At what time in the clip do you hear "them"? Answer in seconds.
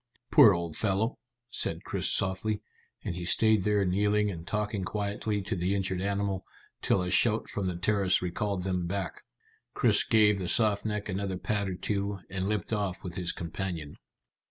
8.63-8.87